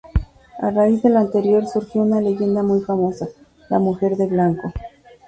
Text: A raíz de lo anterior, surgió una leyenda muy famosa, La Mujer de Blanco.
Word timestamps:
A 0.59 0.71
raíz 0.71 1.03
de 1.03 1.11
lo 1.11 1.19
anterior, 1.19 1.63
surgió 1.67 2.01
una 2.01 2.21
leyenda 2.21 2.63
muy 2.63 2.81
famosa, 2.81 3.27
La 3.69 3.77
Mujer 3.77 4.15
de 4.15 4.25
Blanco. 4.25 4.73